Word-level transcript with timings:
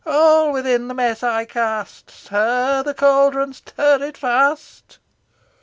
All 0.03 0.51
within 0.51 0.87
the 0.87 0.95
mess 0.95 1.21
I 1.21 1.45
cast, 1.45 2.09
Stir 2.09 2.81
the 2.81 2.95
caldron 2.95 3.53
stir 3.53 4.01
it 4.01 4.17
fast!" 4.17 4.97